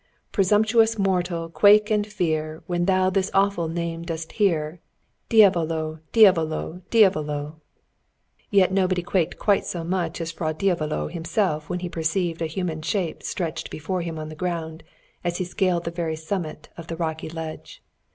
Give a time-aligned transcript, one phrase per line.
[0.31, 4.79] "Presumptuous mortal, quake and fear When thou his awful name dost hear:
[5.29, 7.57] Diavolo, Diavolo, Diavolo!"
[8.49, 13.21] Yet nobody quaked so much as Fra Diavolo himself, when he perceived a human shape
[13.21, 14.83] stretched before him on the ground
[15.23, 17.83] as he scaled the very summit of the rocky ledge.